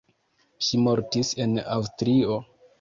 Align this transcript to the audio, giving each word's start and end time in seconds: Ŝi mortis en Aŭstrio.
Ŝi 0.67 0.79
mortis 0.87 1.33
en 1.45 1.55
Aŭstrio. 1.77 2.43